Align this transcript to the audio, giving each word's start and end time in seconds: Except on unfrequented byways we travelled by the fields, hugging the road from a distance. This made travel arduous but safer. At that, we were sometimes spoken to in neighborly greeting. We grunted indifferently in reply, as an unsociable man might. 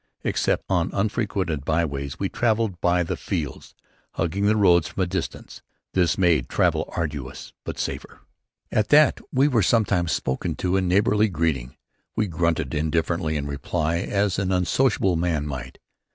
Except 0.23 0.65
on 0.67 0.89
unfrequented 0.93 1.63
byways 1.63 2.17
we 2.17 2.27
travelled 2.27 2.81
by 2.81 3.03
the 3.03 3.15
fields, 3.15 3.75
hugging 4.13 4.47
the 4.47 4.55
road 4.55 4.83
from 4.83 5.03
a 5.03 5.05
distance. 5.05 5.61
This 5.93 6.17
made 6.17 6.49
travel 6.49 6.89
arduous 6.97 7.53
but 7.63 7.77
safer. 7.77 8.21
At 8.71 8.87
that, 8.89 9.21
we 9.31 9.47
were 9.47 9.61
sometimes 9.61 10.11
spoken 10.11 10.55
to 10.55 10.75
in 10.75 10.87
neighborly 10.87 11.29
greeting. 11.29 11.77
We 12.15 12.25
grunted 12.25 12.73
indifferently 12.73 13.37
in 13.37 13.45
reply, 13.45 13.97
as 13.97 14.39
an 14.39 14.51
unsociable 14.51 15.17
man 15.17 15.45
might. 15.45 15.77